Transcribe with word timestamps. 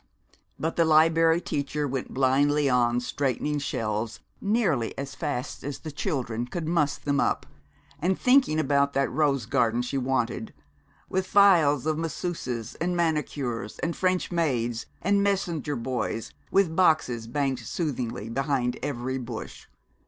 But 0.57 0.77
the 0.77 0.83
Liberry 0.83 1.39
Teacher 1.39 1.87
went 1.87 2.11
blindly 2.11 2.67
on 2.67 2.99
straightening 3.01 3.59
shelves 3.59 4.19
nearly 4.41 4.97
as 4.97 5.13
fast 5.13 5.63
as 5.63 5.77
the 5.77 5.91
children 5.91 6.47
could 6.47 6.67
muss 6.67 6.97
them 6.97 7.19
up, 7.19 7.45
and 7.99 8.17
thinking 8.19 8.59
about 8.59 8.93
that 8.93 9.11
rose 9.11 9.45
garden 9.45 9.83
she 9.83 9.99
wanted, 9.99 10.55
with 11.07 11.27
files 11.27 11.85
of 11.85 11.97
masseuses 11.99 12.73
and 12.81 12.97
manicures 12.97 13.77
and 13.77 13.95
French 13.95 14.31
maids 14.31 14.87
and 15.03 15.21
messenger 15.21 15.75
boys 15.75 16.33
with 16.49 16.75
boxes 16.75 17.27
banked 17.27 17.63
soothingly 17.67 18.27
behind 18.27 18.79
every 18.81 19.19
bush. 19.19 19.67